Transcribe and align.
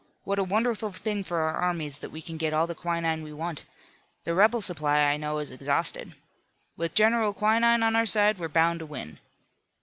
What 0.23 0.39
a 0.39 0.43
wonderful 0.43 0.91
thing 0.93 1.23
for 1.23 1.41
our 1.41 1.53
armies 1.57 1.99
that 1.99 2.09
we 2.09 2.23
can 2.23 2.37
get 2.37 2.53
all 2.55 2.65
the 2.65 2.73
quinine 2.73 3.21
we 3.21 3.31
want! 3.31 3.65
The 4.23 4.33
rebel 4.33 4.59
supply, 4.63 5.01
I 5.05 5.15
know, 5.15 5.37
is 5.37 5.51
exhausted. 5.51 6.15
With 6.75 6.95
General 6.95 7.33
Quinine 7.35 7.83
on 7.83 7.95
our 7.95 8.07
side 8.07 8.39
we're 8.39 8.47
bound 8.49 8.79
to 8.79 8.87
win." 8.87 9.19